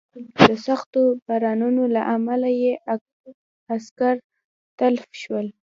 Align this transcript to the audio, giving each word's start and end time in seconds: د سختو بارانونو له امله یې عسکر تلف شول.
د 0.47 0.49
سختو 0.65 1.01
بارانونو 1.25 1.83
له 1.95 2.01
امله 2.15 2.49
یې 2.61 2.73
عسکر 3.73 4.15
تلف 4.79 5.07
شول. 5.21 5.47